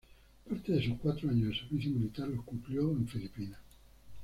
Parte 0.49 0.71
de 0.71 0.83
sus 0.83 0.97
cuatro 0.97 1.29
años 1.29 1.49
de 1.49 1.59
servicio 1.59 1.91
militar 1.91 2.27
los 2.27 2.43
cumplió 2.43 2.89
en 2.89 3.07
Filipinas. 3.07 3.59